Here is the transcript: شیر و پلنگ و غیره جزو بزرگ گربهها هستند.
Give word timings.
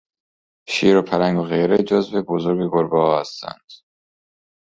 شیر 0.69 0.97
و 0.97 1.01
پلنگ 1.01 1.37
و 1.39 1.43
غیره 1.43 1.77
جزو 1.83 2.23
بزرگ 2.27 2.71
گربهها 2.71 3.19
هستند. 3.19 3.69